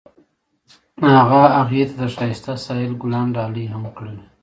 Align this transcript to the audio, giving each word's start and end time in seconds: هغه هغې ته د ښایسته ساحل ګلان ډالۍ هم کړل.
هغه 1.15 1.41
هغې 1.61 1.83
ته 1.89 1.95
د 2.01 2.03
ښایسته 2.15 2.53
ساحل 2.65 2.93
ګلان 3.01 3.27
ډالۍ 3.35 3.65
هم 3.73 3.83
کړل. 3.95 4.17